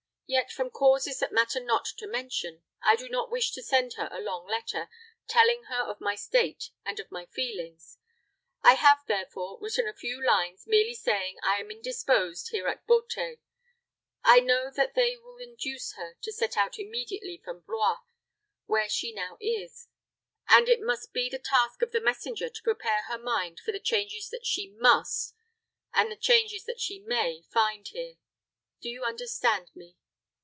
[0.33, 4.07] Yet from causes that matter not to mention, I do not wish to send her
[4.13, 4.87] a long letter,
[5.27, 7.97] telling her of my state and of my feelings.
[8.63, 13.39] I have, therefore, written a few lines, merely saying I am indisposed here at Beauté.
[14.23, 17.97] I know that they will induce her to set out immediately from Blois,
[18.67, 19.89] where she now is,
[20.47, 23.81] and it must be the task of the messenger to prepare her mind for the
[23.81, 25.35] changes that she must,
[25.93, 28.15] and the changes that she may find here.
[28.79, 29.97] Do you understand me?"